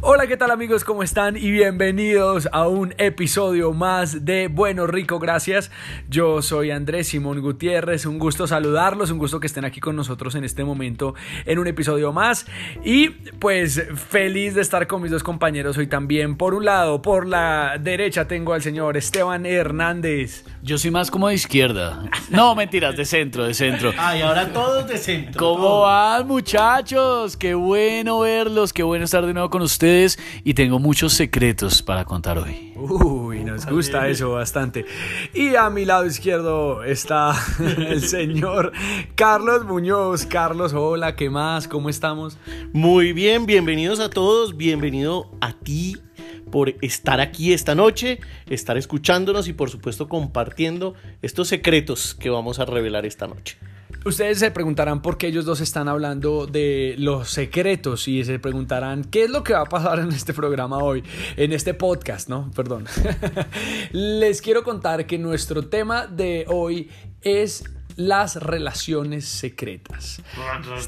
[0.00, 0.84] Hola, ¿qué tal amigos?
[0.84, 1.36] ¿Cómo están?
[1.36, 5.70] Y bienvenidos a un episodio más de Bueno Rico, gracias.
[6.08, 10.34] Yo soy Andrés Simón Gutiérrez, un gusto saludarlos, un gusto que estén aquí con nosotros
[10.34, 11.14] en este momento
[11.46, 12.46] en un episodio más.
[12.84, 16.36] Y pues feliz de estar con mis dos compañeros hoy también.
[16.36, 20.44] Por un lado, por la derecha tengo al señor Esteban Hernández.
[20.62, 22.04] Yo soy más como de izquierda.
[22.30, 23.92] No, mentiras, de centro, de centro.
[23.98, 25.38] Ay, ahora todos de centro.
[25.38, 27.36] ¿Cómo van, muchachos?
[27.36, 29.77] Qué bueno verlos, qué bueno estar de nuevo con ustedes.
[30.42, 32.72] Y tengo muchos secretos para contar hoy.
[32.74, 34.84] Uy, nos gusta eso bastante.
[35.34, 38.72] Y a mi lado izquierdo está el señor
[39.14, 40.26] Carlos Muñoz.
[40.26, 41.68] Carlos, hola, ¿qué más?
[41.68, 42.38] ¿Cómo estamos?
[42.72, 44.56] Muy bien, bienvenidos a todos.
[44.56, 45.96] Bienvenido a ti
[46.50, 48.18] por estar aquí esta noche,
[48.48, 53.58] estar escuchándonos y por supuesto compartiendo estos secretos que vamos a revelar esta noche.
[54.08, 59.04] Ustedes se preguntarán por qué ellos dos están hablando de los secretos y se preguntarán
[59.04, 61.04] qué es lo que va a pasar en este programa hoy,
[61.36, 62.50] en este podcast, ¿no?
[62.56, 62.86] Perdón.
[63.92, 66.88] Les quiero contar que nuestro tema de hoy
[67.20, 67.64] es
[67.98, 70.22] las relaciones secretas.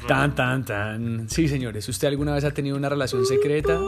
[0.07, 1.29] Tan, tan, tan.
[1.29, 3.81] Sí, señores, ¿usted alguna vez ha tenido una relación secreta?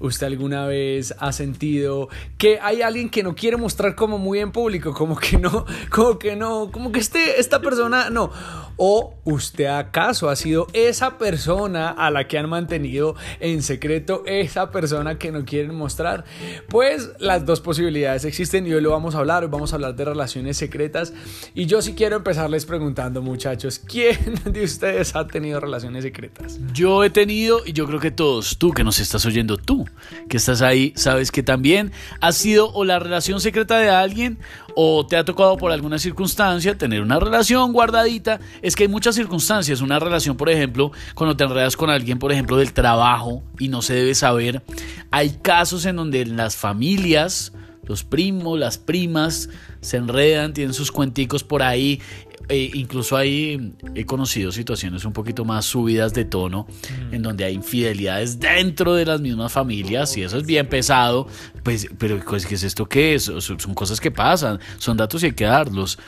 [0.00, 4.52] ¿Usted alguna vez ha sentido que hay alguien que no quiere mostrar como muy en
[4.52, 4.94] público?
[4.94, 8.32] Como que no, como que no, como que este, esta persona no.
[8.76, 14.70] ¿O usted acaso ha sido esa persona a la que han mantenido en secreto, esa
[14.70, 16.24] persona que no quieren mostrar?
[16.68, 19.42] Pues las dos posibilidades existen y hoy lo vamos a hablar.
[19.42, 21.12] Hoy vamos a hablar de relaciones secretas.
[21.54, 26.60] Y yo sí quiero empezarles preguntando, muchachos, ¿quién de ustedes ha tenido relaciones secretas?
[26.72, 29.84] Yo he tenido, y yo creo que todos, tú que nos estás oyendo, tú
[30.28, 34.38] que estás ahí, sabes que también ha sido o la relación secreta de alguien
[34.76, 38.38] o te ha tocado por alguna circunstancia tener una relación guardadita.
[38.62, 39.80] Es que hay muchas circunstancias.
[39.80, 43.82] Una relación, por ejemplo, cuando te enredas con alguien, por ejemplo, del trabajo y no
[43.82, 44.62] se debe saber.
[45.10, 49.48] Hay casos en donde las familias, los primos, las primas,
[49.80, 52.00] se enredan, tienen sus cuenticos por ahí.
[52.48, 57.14] E incluso ahí he conocido situaciones un poquito más subidas de tono, mm.
[57.14, 61.26] en donde hay infidelidades dentro de las mismas familias, y eso es bien pesado.
[61.62, 63.24] Pues, pero pues, ¿qué es esto qué es?
[63.24, 65.98] Son cosas que pasan, son datos y hay que darlos.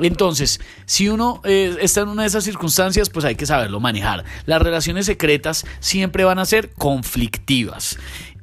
[0.00, 4.24] Entonces, si uno eh, está en una de esas circunstancias, pues hay que saberlo manejar.
[4.46, 7.98] Las relaciones secretas siempre van a ser conflictivas.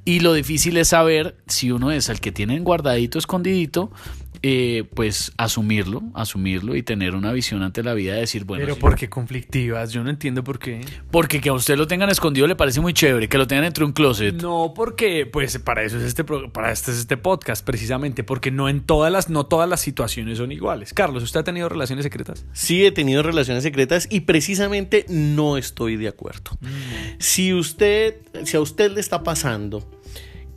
[0.07, 3.91] Y lo difícil es saber si uno es el que tiene guardadito, escondidito,
[4.41, 8.63] eh, pues asumirlo, asumirlo y tener una visión ante la vida de decir, bueno.
[8.63, 9.91] Pero ¿por qué conflictivas?
[9.91, 10.81] Yo no entiendo por qué.
[11.11, 13.85] Porque que a usted lo tengan escondido le parece muy chévere, que lo tengan dentro
[13.85, 14.41] de un closet.
[14.41, 18.69] No, porque pues para eso es este para este es este podcast precisamente, porque no
[18.69, 20.93] en todas las no todas las situaciones son iguales.
[20.93, 22.45] Carlos, ¿usted ha tenido relaciones secretas?
[22.53, 26.57] Sí, he tenido relaciones secretas y precisamente no estoy de acuerdo.
[26.61, 26.67] Mm.
[27.19, 29.96] Si usted si a usted le está pasando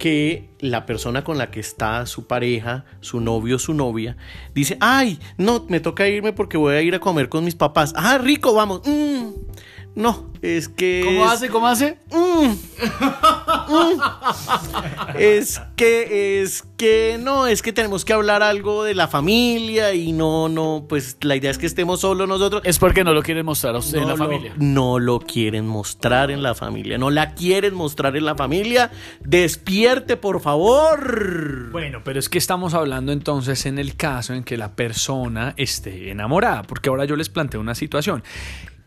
[0.00, 4.16] que la persona con la que está su pareja, su novio, su novia,
[4.55, 7.93] dice, ay, no, me toca irme porque voy a ir a comer con mis papás.
[7.94, 8.81] Ah, rico, vamos.
[8.87, 9.28] Mm.
[9.95, 11.03] No, es que...
[11.05, 11.33] ¿Cómo es...
[11.33, 11.49] hace?
[11.49, 11.99] ¿Cómo hace?
[12.12, 12.55] Mm.
[13.71, 14.01] Mm.
[15.19, 20.12] es que, es que, no, es que tenemos que hablar algo de la familia y
[20.12, 22.62] no, no, pues la idea es que estemos solos nosotros.
[22.65, 24.55] Es porque no lo quieren mostrar a usted no en la lo, familia.
[24.59, 28.91] No lo quieren mostrar en la familia, no la quieren mostrar en la familia.
[29.21, 31.71] Despierte, por favor.
[31.73, 36.11] Bueno, pero es que estamos hablando entonces en el caso en que la persona esté
[36.11, 38.23] enamorada, porque ahora yo les planteo una situación.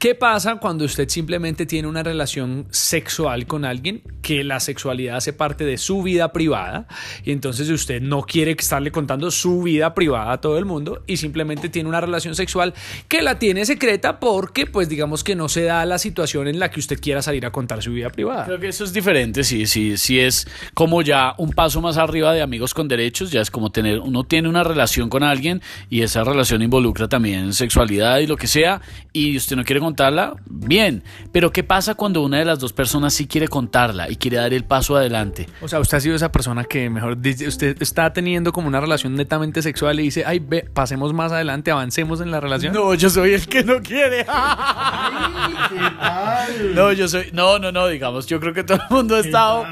[0.04, 5.32] ¿Qué pasa cuando usted simplemente tiene una relación sexual con alguien que la sexualidad hace
[5.32, 6.88] parte de su vida privada
[7.24, 11.16] y entonces usted no quiere estarle contando su vida privada a todo el mundo y
[11.16, 12.74] simplemente tiene una relación sexual
[13.08, 16.70] que la tiene secreta porque pues digamos que no se da la situación en la
[16.70, 18.44] que usted quiera salir a contar su vida privada?
[18.44, 22.34] Creo que eso es diferente, sí, sí, sí es como ya un paso más arriba
[22.34, 26.02] de amigos con derechos, ya es como tener, uno tiene una relación con alguien y
[26.02, 28.82] esa relación involucra también sexualidad y lo que sea
[29.14, 31.04] y usted no quiere contar contarla, bien.
[31.32, 34.52] Pero ¿qué pasa cuando una de las dos personas sí quiere contarla y quiere dar
[34.52, 35.48] el paso adelante?
[35.62, 38.82] O sea, usted ha sido esa persona que mejor dice, usted está teniendo como una
[38.82, 42.74] relación netamente sexual y dice, ay, ve, pasemos más adelante, avancemos en la relación.
[42.74, 44.26] No, yo soy el que no quiere.
[44.28, 46.76] ay, ¿qué tal?
[46.76, 49.64] No, yo soy, no, no, no, digamos, yo creo que todo el mundo ha estado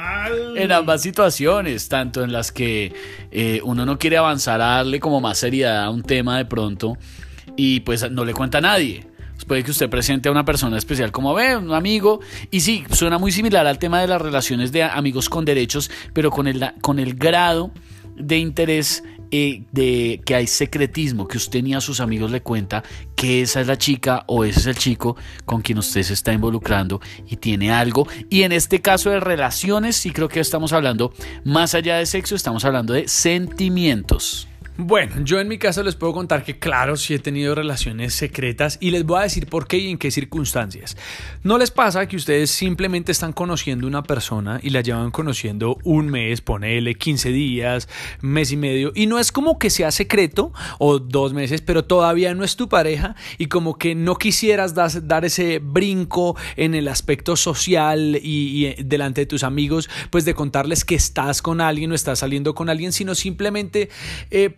[0.55, 2.93] en ambas situaciones, tanto en las que
[3.31, 6.95] eh, uno no quiere avanzar a darle como más seriedad a un tema de pronto
[7.57, 9.10] y pues no le cuenta a nadie
[9.45, 12.19] puede que usted presente a una persona especial como ve, un amigo.
[12.49, 16.31] Y sí, suena muy similar al tema de las relaciones de amigos con derechos, pero
[16.31, 17.71] con el, con el grado
[18.15, 19.03] de interés
[19.33, 22.83] eh, de que hay secretismo, que usted ni a sus amigos le cuenta
[23.15, 25.15] que esa es la chica o ese es el chico
[25.45, 26.99] con quien usted se está involucrando
[27.29, 28.05] y tiene algo.
[28.29, 31.13] Y en este caso de relaciones, sí creo que estamos hablando
[31.45, 34.49] más allá de sexo, estamos hablando de sentimientos.
[34.83, 38.79] Bueno, yo en mi caso les puedo contar que claro, sí he tenido relaciones secretas
[38.81, 40.97] y les voy a decir por qué y en qué circunstancias.
[41.43, 46.09] ¿No les pasa que ustedes simplemente están conociendo una persona y la llevan conociendo un
[46.09, 47.89] mes, ponele 15 días,
[48.21, 52.33] mes y medio y no es como que sea secreto o dos meses, pero todavía
[52.33, 57.35] no es tu pareja y como que no quisieras dar, ese brinco en el aspecto
[57.35, 61.95] social y, y delante de tus amigos, pues de contarles que estás con alguien o
[61.95, 63.89] estás saliendo con alguien, sino simplemente
[64.31, 64.49] eh,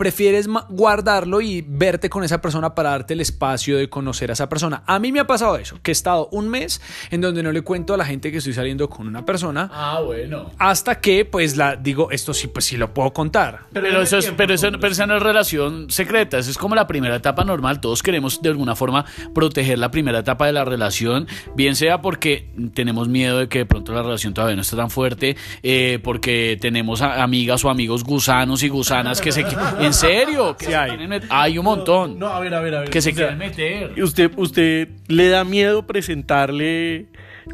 [0.70, 4.84] guardarlo y verte con esa persona para darte el espacio de conocer a esa persona.
[4.86, 6.82] A mí me ha pasado eso, que he estado un mes
[7.12, 9.70] en donde no le cuento a la gente que estoy saliendo con una persona.
[9.74, 10.52] Ah, bueno.
[10.58, 13.62] Hasta que pues la digo, esto sí, pues sí lo puedo contar.
[13.74, 16.88] Pero, eso es, pero, eso, pero esa no es relación secreta, eso es como la
[16.88, 17.82] primera etapa normal.
[17.82, 22.50] Todos queremos de alguna forma proteger la primera etapa de la relación, bien sea porque
[22.74, 26.58] tenemos miedo de que de pronto la relación todavía no esté tan fuerte, eh, porque
[26.60, 29.44] tenemos amigas o amigos gusanos y gusanas que se...
[29.94, 30.56] ¿En serio?
[30.60, 30.92] Sí hay.
[31.30, 32.18] Hay un montón.
[32.18, 32.90] No, a ver, a ver, a ver.
[32.90, 33.94] Que se quieren meter.
[34.02, 37.08] ¿Usted, ¿Usted le da miedo presentarle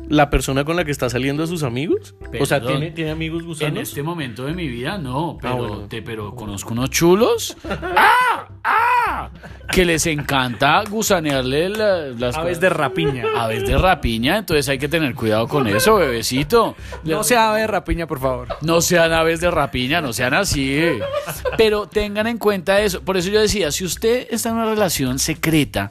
[0.08, 2.16] la persona con la que está saliendo a sus amigos?
[2.40, 2.62] o sea.
[2.62, 3.76] ¿tiene, ¿tiene amigos gusanos?
[3.76, 5.78] En este momento de mi vida no, pero, Ah, bueno.
[5.88, 7.56] te- pero conozco unos chulos.
[7.96, 8.48] ¡Ah!
[8.64, 9.30] ¡Ah!
[9.72, 13.24] Que les encanta gusanearle la- las Aves de rapiña.
[13.38, 16.76] aves de rapiña, entonces hay que tener cuidado con eso, bebecito.
[17.04, 18.48] No sea ave de rapiña, por favor.
[18.62, 20.82] No sean aves de rapiña, no sean así.
[21.58, 23.02] Pero tengan en cuenta eso.
[23.02, 25.90] Por eso yo decía, si usted está en una relación secreta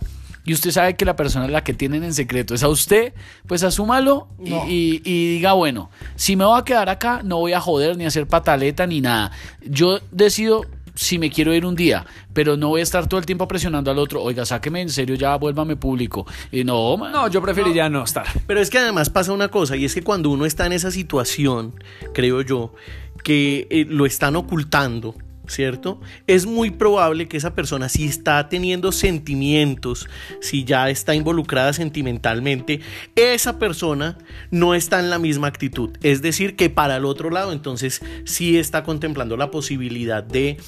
[0.49, 3.12] y usted sabe que la persona a la que tienen en secreto es a usted,
[3.47, 7.53] pues asúmalo y, y- y diga, bueno, si me voy a quedar acá, no voy
[7.53, 9.31] a joder ni a hacer pataleta ni nada.
[9.65, 10.65] Yo decido
[10.95, 13.89] si me quiero ir un día, pero no voy a estar todo el tiempo presionando
[13.93, 16.27] al otro, oiga, sáqueme en serio, ya vuélvame público.
[16.50, 17.12] Y no, man.
[17.12, 18.27] No, yo preferiría no estar.
[18.49, 20.91] Pero es que además pasa una cosa, y es que cuando uno está en esa
[20.91, 21.73] situación,
[22.12, 22.75] creo yo,
[23.23, 25.15] que eh, lo están ocultando,
[25.49, 26.00] ¿cierto?
[26.27, 30.09] Es muy probable que esa persona, si está teniendo sentimientos,
[30.41, 32.81] si ya está involucrada sentimentalmente,
[33.17, 34.19] esa persona
[34.50, 35.91] no está en la misma actitud.
[36.03, 40.59] Es decir, que para el otro lado, entonces sí está contemplando la posibilidad de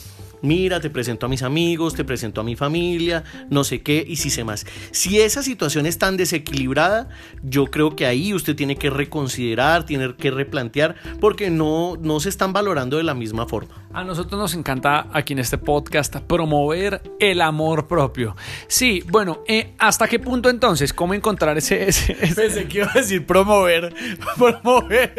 [0.42, 4.16] mira, te presento a mis amigos, te presento a mi familia, no sé qué, y
[4.16, 4.66] si sé más.
[4.90, 7.08] Si esa situación es tan desequilibrada,
[7.42, 12.28] yo creo que ahí usted tiene que reconsiderar, tiene que replantear, porque no, no se
[12.28, 13.86] están valorando de la misma forma.
[13.92, 18.36] A nosotros nos encanta aquí en este podcast promover el amor propio.
[18.68, 20.92] Sí, bueno, eh, ¿hasta qué punto entonces?
[20.92, 21.88] ¿Cómo encontrar ese...
[21.88, 23.92] ese- ese- Pensé que iba a decir promover,
[24.38, 25.12] promover,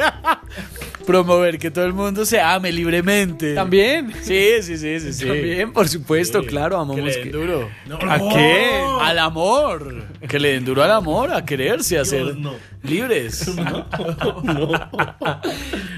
[1.05, 3.53] promover que todo el mundo se ame libremente.
[3.55, 4.11] También.
[4.21, 5.25] Sí, sí, sí, sí, sí.
[5.27, 7.29] También, por supuesto, claro, Que amamos le den que...
[7.29, 7.69] duro.
[8.07, 8.81] ¿A qué?
[9.01, 10.05] Al amor.
[10.27, 12.53] Que le den duro al amor, a quererse, a ser no.
[12.83, 13.51] libres.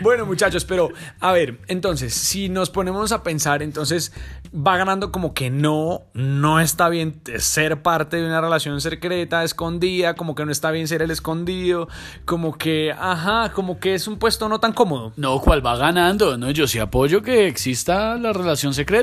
[0.01, 0.89] Bueno, muchachos, pero
[1.21, 4.11] a ver, entonces, si nos ponemos a pensar, entonces
[4.53, 10.15] va ganando como que no, no está bien ser parte de una relación secreta, escondida,
[10.15, 11.87] como que no está bien ser el escondido,
[12.25, 15.13] como que, ajá, como que es un puesto no tan cómodo.
[15.15, 16.37] No, ¿cuál va ganando?
[16.37, 19.02] No, yo sí apoyo que exista la relación secreta.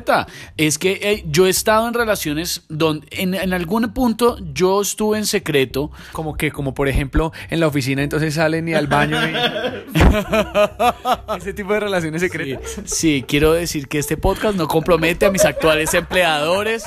[0.56, 5.18] Es que eh, yo he estado en relaciones donde en, en algún punto yo estuve
[5.18, 5.90] en secreto.
[6.12, 9.30] Como que, como por ejemplo, en la oficina entonces salen y al baño y...
[11.36, 12.80] Ese tipo de relaciones secretas.
[12.84, 16.84] sí, quiero decir que este podcast no compromete a mis actuales empleadores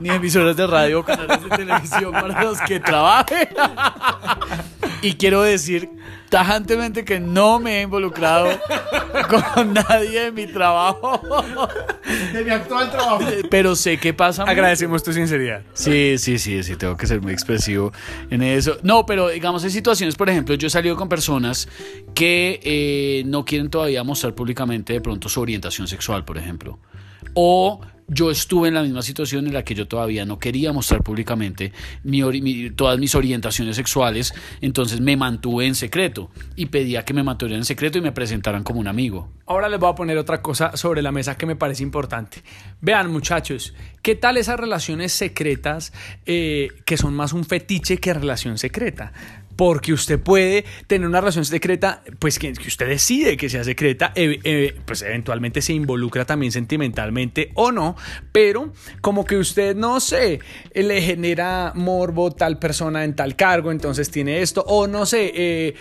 [0.00, 3.48] ni emisoras de radio o canales de televisión para los que trabaje.
[5.02, 5.88] Y quiero decir
[6.28, 8.48] tajantemente que no me he involucrado
[9.54, 11.20] con nadie de mi trabajo.
[12.32, 13.24] De mi actual trabajo.
[13.50, 14.42] Pero sé que pasa.
[14.42, 14.50] mucho.
[14.50, 15.62] Agradecemos tu sinceridad.
[15.74, 17.92] Sí, sí, sí, sí, tengo que ser muy expresivo
[18.30, 18.78] en eso.
[18.82, 21.68] No, pero digamos, en situaciones, por ejemplo, yo he salido con personas
[22.14, 26.78] que eh, no quieren todavía mostrar públicamente de pronto su orientación sexual, por ejemplo.
[27.34, 31.02] O yo estuve en la misma situación en la que yo todavía no quería mostrar
[31.02, 31.72] públicamente
[32.76, 37.64] todas mis orientaciones sexuales, entonces me mantuve en secreto y pedía que me mantuvieran en
[37.64, 39.30] secreto y me presentaran como un amigo.
[39.46, 42.42] Ahora les voy a poner otra cosa sobre la mesa que me parece importante.
[42.80, 45.92] Vean muchachos, ¿qué tal esas relaciones secretas
[46.26, 49.12] eh, que son más un fetiche que relación secreta?
[49.56, 54.12] Porque usted puede tener una relación secreta, pues que, que usted decide que sea secreta,
[54.14, 57.96] eh, eh, pues eventualmente se involucra también sentimentalmente o no,
[58.32, 60.40] pero como que usted, no sé,
[60.74, 65.74] le genera morbo tal persona en tal cargo, entonces tiene esto, o no sé, eh,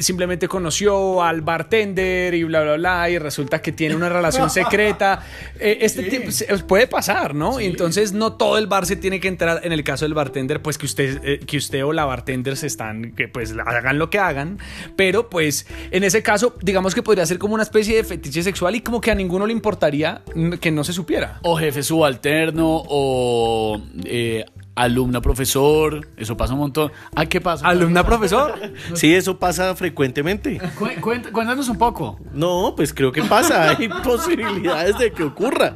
[0.00, 5.24] simplemente conoció al bartender y bla, bla, bla, y resulta que tiene una relación secreta.
[5.58, 7.60] Este tipo se- puede pasar, ¿no?
[7.60, 10.60] Y entonces no todo el bar se tiene que entrar, en el caso del bartender,
[10.62, 14.18] pues que usted, que usted o la bartender se están, que pues hagan lo que
[14.18, 14.58] hagan,
[14.96, 18.74] pero pues en ese caso, digamos que podría ser como una especie de fetiche sexual
[18.76, 20.22] y como que a ninguno le importaría
[20.60, 21.38] que no se supiera.
[21.42, 26.92] O jefe subalterno, o eh, alumna profesor, eso pasa un montón.
[27.16, 27.66] ¿Ah, qué pasa?
[27.66, 28.54] Alumna profesor.
[28.94, 30.58] Sí, eso pasa frecuentemente.
[30.78, 32.18] Cu- cuént- cuéntanos un poco.
[32.32, 35.74] No, pues creo que pasa, hay posibilidades de que ocurra.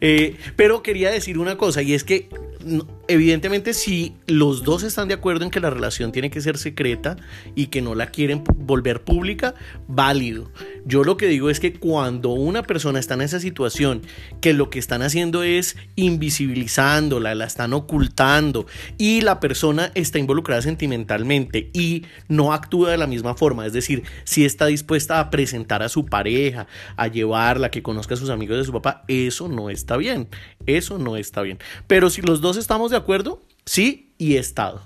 [0.00, 2.28] Eh, pero quería decir una cosa, y es que
[2.64, 6.58] no, evidentemente si los dos están de acuerdo en que la relación tiene que ser
[6.58, 7.16] secreta
[7.54, 9.54] y que no la quieren volver pública,
[9.88, 10.50] válido.
[10.84, 14.02] Yo lo que digo es que cuando una persona está en esa situación,
[14.40, 18.66] que lo que están haciendo es invisibilizándola, la están ocultando
[18.98, 24.02] y la persona está involucrada sentimentalmente y no actúa de la misma forma, es decir,
[24.24, 28.58] si está dispuesta a presentar a su pareja, a llevarla, que conozca a sus amigos
[28.58, 30.28] de su papá, eso no está bien,
[30.66, 31.58] eso no está bien.
[31.86, 34.82] Pero si los dos estamos de acuerdo, sí y he estado.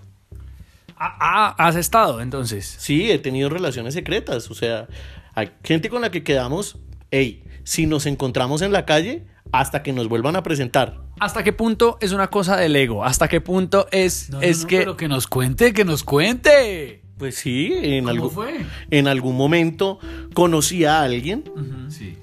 [0.97, 2.77] Ah, ah, has estado entonces.
[2.79, 4.51] Sí, he tenido relaciones secretas.
[4.51, 4.89] O sea,
[5.35, 6.77] hay gente con la que quedamos,
[7.11, 11.01] hey, si nos encontramos en la calle, hasta que nos vuelvan a presentar.
[11.21, 13.05] ¿Hasta qué punto es una cosa del ego?
[13.05, 14.79] ¿Hasta qué punto es, No, es no, que...
[14.79, 17.03] Pero que nos cuente, que nos cuente.
[17.17, 18.67] Pues sí, en, ¿Cómo algún, fue?
[18.91, 19.99] en algún momento
[20.35, 21.45] conocí a alguien.
[21.89, 22.17] Sí.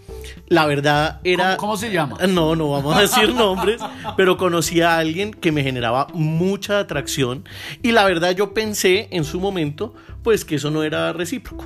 [0.47, 1.57] La verdad era...
[1.57, 2.17] ¿Cómo, cómo se llama?
[2.27, 3.81] No, no vamos a decir nombres,
[4.15, 7.43] pero conocí a alguien que me generaba mucha atracción
[7.81, 11.65] y la verdad yo pensé en su momento pues que eso no era recíproco.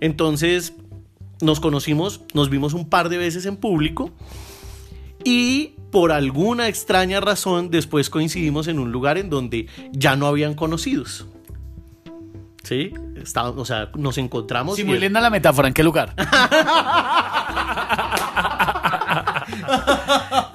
[0.00, 0.74] Entonces
[1.40, 4.10] nos conocimos, nos vimos un par de veces en público
[5.24, 10.54] y por alguna extraña razón después coincidimos en un lugar en donde ya no habían
[10.54, 11.26] conocidos.
[12.62, 12.92] ¿Sí?
[13.16, 14.76] Estábamos, o sea, nos encontramos.
[14.76, 15.68] Sí, muy él- linda la metáfora.
[15.68, 16.14] ¿En qué lugar?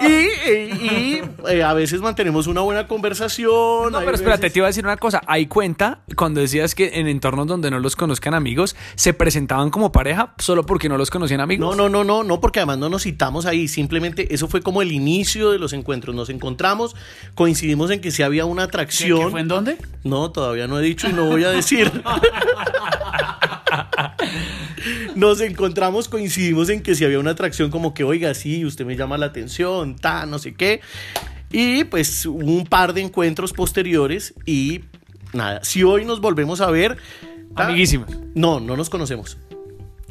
[0.02, 3.92] Y, y- y, eh, a veces mantenemos una buena conversación.
[3.92, 5.22] No, pero espérate, veces- te iba a decir una cosa.
[5.28, 9.92] Hay cuenta cuando decías que en entornos donde no los conozcan amigos, se presentaban como
[9.92, 11.76] pareja solo porque no los conocían amigos.
[11.76, 13.68] No, no, no, no, no, porque además no nos citamos ahí.
[13.68, 16.16] Simplemente eso fue como el inicio de los encuentros.
[16.16, 16.96] Nos encontramos,
[17.36, 19.26] coincidimos en que sí había una ¿Qué, atracción.
[19.26, 19.78] qué fue en dónde?
[20.04, 21.92] No, todavía no he dicho y no voy a decir.
[25.20, 28.96] Nos encontramos, coincidimos en que si había una atracción como que, oiga, sí, usted me
[28.96, 30.80] llama la atención, ta, no sé qué.
[31.52, 34.86] Y pues hubo un par de encuentros posteriores y
[35.34, 36.96] nada, si hoy nos volvemos a ver...
[37.54, 38.08] ta, Amiguísimos.
[38.34, 39.38] No, no nos conocemos.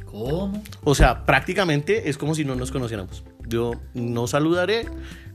[0.05, 0.62] ¿Cómo?
[0.85, 3.25] O sea, prácticamente es como si no nos conociéramos.
[3.47, 4.85] Yo no saludaré,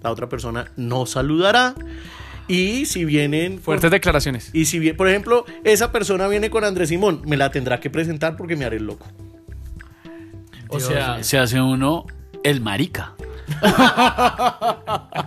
[0.03, 1.73] la otra persona no saludará.
[2.47, 3.57] Y si vienen...
[3.57, 4.51] Fuertes declaraciones.
[4.53, 7.89] Y si bien, por ejemplo, esa persona viene con Andrés Simón, me la tendrá que
[7.89, 9.07] presentar porque me haré el loco.
[10.69, 12.05] O sea, se hace uno
[12.43, 13.13] el marica.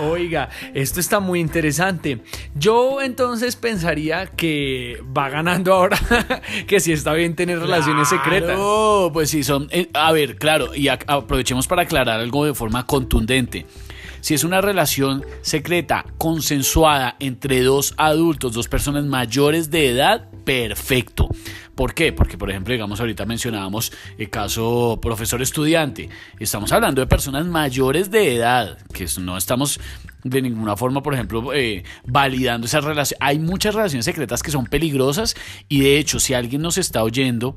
[0.00, 2.20] Oiga, esto está muy interesante.
[2.54, 5.98] Yo entonces pensaría que va ganando ahora
[6.66, 8.56] que si está bien tener relaciones secretas.
[8.56, 9.68] Claro, pues sí, son.
[9.70, 13.66] eh, a ver, claro, y aprovechemos para aclarar algo de forma contundente.
[14.24, 21.28] Si es una relación secreta, consensuada entre dos adultos, dos personas mayores de edad, perfecto.
[21.74, 22.10] ¿Por qué?
[22.14, 26.08] Porque, por ejemplo, digamos, ahorita mencionábamos el caso profesor-estudiante.
[26.38, 29.78] Estamos hablando de personas mayores de edad, que no estamos
[30.22, 33.18] de ninguna forma, por ejemplo, eh, validando esa relación.
[33.20, 35.36] Hay muchas relaciones secretas que son peligrosas
[35.68, 37.56] y, de hecho, si alguien nos está oyendo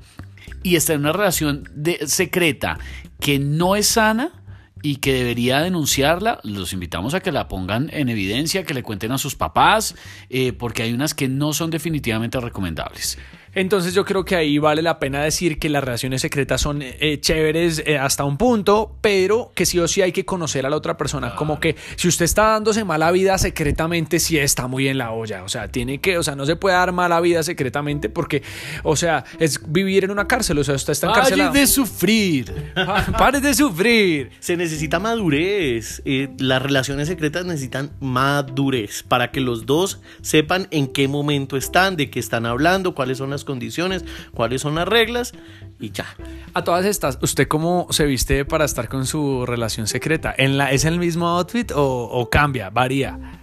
[0.64, 2.78] y está en una relación de, secreta
[3.22, 4.34] que no es sana,
[4.82, 9.12] y que debería denunciarla, los invitamos a que la pongan en evidencia, que le cuenten
[9.12, 9.96] a sus papás,
[10.30, 13.18] eh, porque hay unas que no son definitivamente recomendables.
[13.58, 17.18] Entonces yo creo que ahí vale la pena decir que las relaciones secretas son eh,
[17.20, 20.76] chéveres eh, hasta un punto, pero que sí o sí hay que conocer a la
[20.76, 21.34] otra persona.
[21.34, 25.44] Como que si usted está dándose mala vida secretamente, sí está muy en la olla.
[25.44, 28.44] O sea, tiene que, o sea, no se puede dar mala vida secretamente porque,
[28.84, 30.60] o sea, es vivir en una cárcel.
[30.60, 31.54] O sea, usted está Pare encarcelado.
[31.54, 32.54] de sufrir.
[33.18, 34.30] Pare de sufrir.
[34.40, 36.04] Se necesita madurez.
[36.06, 41.98] eh, las relaciones secretas necesitan madurez para que los dos sepan en qué momento están,
[41.98, 45.34] de qué están hablando, cuáles son las condiciones, cuáles son las reglas
[45.80, 46.06] y ya.
[46.54, 50.36] A todas estas, ¿usted cómo se viste para estar con su relación secreta?
[50.38, 53.42] ¿En la, ¿Es el mismo outfit o, o cambia, varía?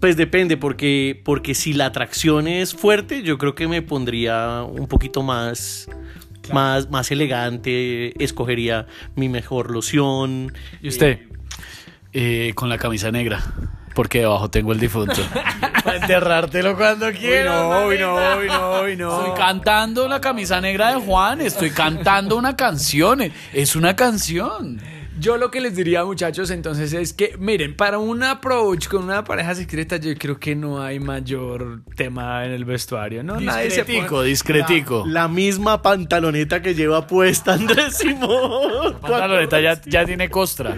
[0.00, 4.86] Pues depende, porque, porque si la atracción es fuerte, yo creo que me pondría un
[4.86, 5.88] poquito más,
[6.52, 10.52] más, más elegante, escogería mi mejor loción.
[10.82, 11.20] ¿Y usted?
[12.12, 13.42] Eh, con la camisa negra.
[13.94, 15.14] Porque debajo tengo el difunto.
[15.84, 17.54] Para enterrártelo cuando quieras.
[17.54, 19.20] no, uy, no, uy, no, uy, no.
[19.20, 21.40] Estoy cantando la camisa negra de Juan.
[21.40, 23.20] Estoy cantando una canción.
[23.52, 24.80] Es una canción.
[25.24, 29.24] Yo lo que les diría, muchachos, entonces es que, miren, para un approach con una
[29.24, 33.40] pareja secreta, yo creo que no hay mayor tema en el vestuario, ¿no?
[33.40, 35.04] Nadie se Discretico, discretico.
[35.06, 38.98] La misma pantaloneta que lleva puesta Andrés Simón.
[39.00, 40.76] Pantaloneta ya, ya tiene costra.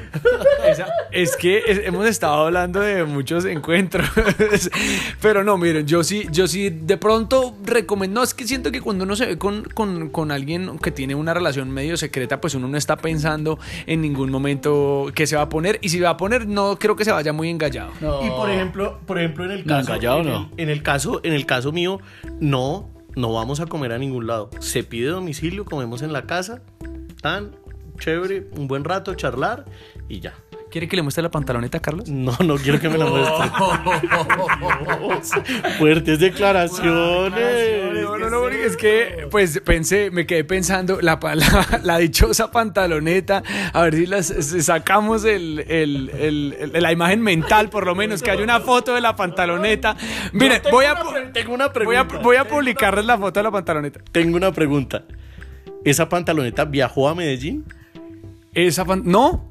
[0.65, 4.09] Esa- es que es- hemos estado hablando de muchos encuentros.
[5.21, 8.21] Pero no, miren, yo sí, yo sí de pronto recomiendo.
[8.21, 11.15] No, es que siento que cuando uno se ve con, con, con alguien que tiene
[11.17, 15.43] una relación medio secreta, pues uno no está pensando en ningún momento que se va
[15.43, 15.78] a poner.
[15.83, 17.93] Y si va a poner, no creo que se vaya muy engallado.
[18.00, 20.50] Y por ejemplo, por ejemplo, en el caso, engallado en, no.
[20.57, 22.00] el, en el caso, en el caso mío,
[22.40, 24.50] no, no vamos a comer a ningún lado.
[24.61, 26.62] Se pide domicilio, comemos en la casa,
[27.23, 27.57] tan
[27.99, 29.64] chévere, un buen rato, charlar
[30.09, 30.35] y ya.
[30.76, 32.06] ¿Quiere que le muestre la pantaloneta, Carlos?
[32.11, 33.50] No, no quiero que me la muestre.
[35.78, 37.95] Fuertes declaraciones.
[38.02, 41.97] No, no, no, porque es que, pues pensé, me quedé pensando, la, pa- la, la
[41.97, 43.42] dichosa pantaloneta,
[43.73, 48.23] a ver si las sacamos el, el- el- el- la imagen mental, por lo menos,
[48.23, 49.97] que haya una foto de la pantaloneta.
[50.35, 52.18] Miren, tengo voy a, una pu- pre- tengo una voy a, pregunta.
[52.23, 54.00] voy a publicarles la foto de la pantaloneta.
[54.12, 55.04] Tengo una pregunta.
[55.87, 57.64] ¿Esa pantaloneta viajó a Medellín?
[58.52, 59.50] Esa pan- ¿No?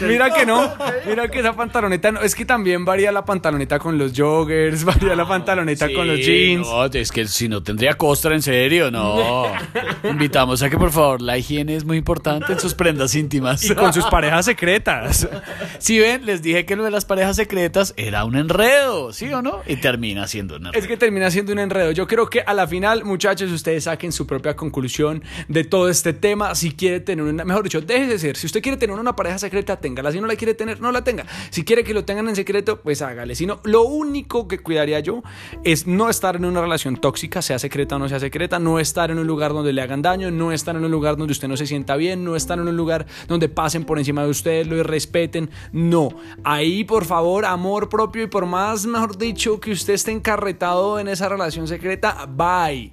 [0.00, 0.72] Mira que no,
[1.06, 5.14] mira que esa pantaloneta no, es que también varía la pantaloneta con los joggers, varía
[5.14, 6.66] la pantaloneta con los jeans.
[6.66, 9.44] No, es que si no tendría costra, en serio, no.
[10.04, 13.64] Invitamos a que, por favor, la higiene es muy importante en sus prendas íntimas.
[13.64, 15.28] Y con sus parejas secretas.
[15.78, 19.42] Si ven, les dije que lo de las parejas secretas era un enredo, ¿sí o
[19.42, 19.62] no?
[19.66, 20.80] Y termina siendo un enredo.
[20.80, 21.90] Es que termina siendo un enredo.
[21.90, 26.12] Yo creo que a la final, muchachos, ustedes saquen su propia conclusión de todo este
[26.12, 26.54] tema.
[26.54, 28.36] Si quiere tener una, mejor dicho, déjese ser.
[28.36, 30.12] Si usted quiere tener una pareja secreta, téngala.
[30.12, 31.26] Si no la quiere tener, no la tenga.
[31.50, 33.34] Si quiere que lo tengan en secreto, pues hágale.
[33.34, 35.22] Si no, lo único que cuidaría yo
[35.64, 39.10] es no estar en una relación tóxica, sea secreta o no sea secreta, no estar
[39.10, 41.56] en un lugar donde le hagan daño, no estar en un lugar donde usted no
[41.56, 44.76] se sienta bien, no estar en un lugar donde pasen por encima de usted, lo
[44.76, 45.50] irrespeten.
[45.72, 46.10] No.
[46.44, 51.08] Ahí, por favor, amor propio y por más, mejor dicho, que usted esté encarretado en
[51.08, 52.92] esa relación secreta, bye.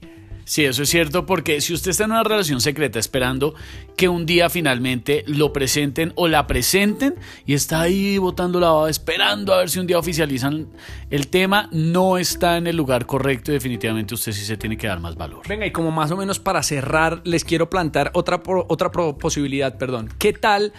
[0.50, 3.54] Sí, eso es cierto, porque si usted está en una relación secreta esperando
[3.95, 7.13] que un día finalmente lo presenten o la presenten
[7.45, 10.67] y está ahí botando la baba esperando a ver si un día oficializan
[11.12, 14.88] el tema, no está en el lugar correcto y definitivamente usted sí se tiene que
[14.88, 15.47] dar más valor.
[15.47, 20.10] Venga, y como más o menos para cerrar, les quiero plantar otra, otra posibilidad, perdón.
[20.17, 20.73] ¿Qué tal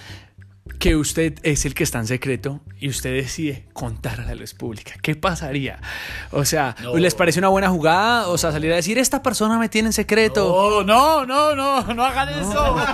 [0.79, 4.55] que usted es el que está en secreto y usted decide contar a la luz
[4.55, 4.95] pública?
[5.03, 5.81] ¿Qué pasaría?
[6.31, 6.97] O sea, No.
[6.97, 8.29] ¿les parece una buena jugada?
[8.29, 10.55] O sea, salir a decir, esta persona me tiene en secreto.
[10.55, 12.77] Oh, no, no, no, no hagan eso.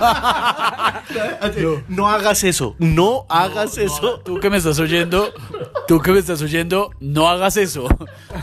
[1.87, 2.75] No, hagas eso.
[2.79, 4.19] No hagas eso.
[4.23, 5.33] Tú que me estás oyendo,
[5.87, 7.87] tú que me estás oyendo, no hagas eso.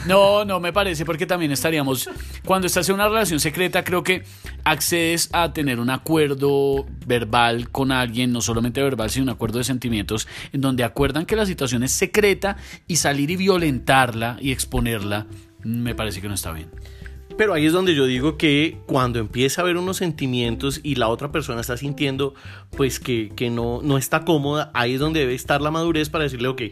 [0.07, 2.09] No, no me parece porque también estaríamos,
[2.45, 4.25] cuando estás en una relación secreta, creo que
[4.65, 9.65] accedes a tener un acuerdo verbal con alguien, no solamente verbal, sino un acuerdo de
[9.65, 15.27] sentimientos, en donde acuerdan que la situación es secreta y salir y violentarla y exponerla,
[15.63, 16.71] me parece que no está bien.
[17.37, 21.09] Pero ahí es donde yo digo que cuando empieza a haber unos sentimientos y la
[21.09, 22.35] otra persona está sintiendo
[22.77, 26.25] pues que, que no, no está cómoda, ahí es donde debe estar la madurez para
[26.25, 26.63] decirle, ok,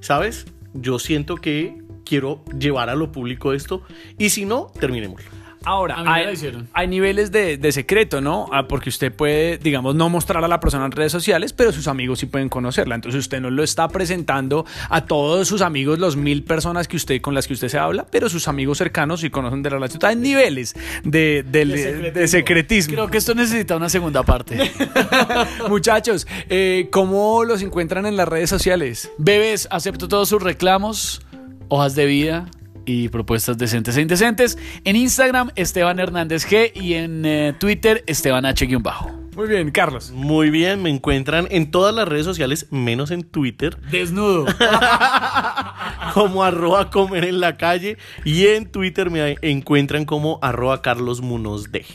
[0.00, 0.46] ¿sabes?
[0.74, 3.82] Yo siento que quiero llevar a lo público esto
[4.16, 5.41] y si no, terminémoslo.
[5.64, 6.36] Ahora, hay,
[6.72, 8.48] hay niveles de, de secreto, ¿no?
[8.52, 11.88] Ah, porque usted puede, digamos, no mostrar a la persona en redes sociales, pero sus
[11.88, 12.94] amigos sí pueden conocerla.
[12.94, 17.20] Entonces usted no lo está presentando a todos sus amigos, los mil personas que usted
[17.20, 20.04] con las que usted se habla, pero sus amigos cercanos sí conocen de la relación.
[20.04, 22.94] Hay niveles de, de secretismo.
[22.94, 24.72] Creo que esto necesita una segunda parte.
[25.68, 29.10] Muchachos, eh, ¿cómo los encuentran en las redes sociales?
[29.18, 31.22] Bebés, acepto todos sus reclamos,
[31.68, 32.48] hojas de vida
[32.86, 34.58] y propuestas decentes e indecentes.
[34.84, 39.10] En Instagram, Esteban Hernández G y en eh, Twitter, Esteban H-Bajo.
[39.34, 40.10] Muy bien, Carlos.
[40.10, 44.44] Muy bien, me encuentran en todas las redes sociales, menos en Twitter, Desnudo.
[46.14, 51.72] como arroba comer en la calle y en Twitter me encuentran como arroba Carlos Munoz
[51.72, 51.86] D.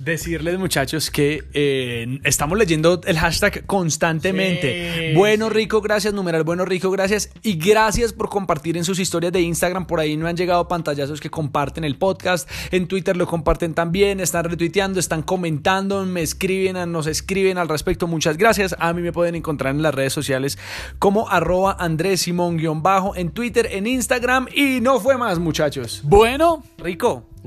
[0.00, 5.12] Decirles muchachos que eh, estamos leyendo el hashtag constantemente.
[5.16, 7.30] bueno rico, gracias, numeral bueno rico, gracias.
[7.42, 9.86] Y gracias por compartir en sus historias de Instagram.
[9.86, 12.48] Por ahí no han llegado pantallazos que comparten el podcast.
[12.70, 18.06] En Twitter lo comparten también, están retuiteando, están comentando, me escriben, nos escriben al respecto.
[18.06, 18.76] Muchas gracias.
[18.78, 20.58] A mí me pueden encontrar en las redes sociales
[20.98, 24.46] como arroba Andrés Simón-bajo en Twitter, en Instagram.
[24.54, 26.02] Y no fue más muchachos.
[26.04, 27.24] Bueno, Rico.